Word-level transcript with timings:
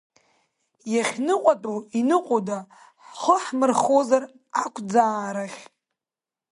Иахьныҟәатәу 0.93 1.77
иныҟәода, 1.99 2.57
ҳхы 3.07 3.35
ҳмырхозар 3.43 4.23
ақәӡаарахь? 4.63 5.59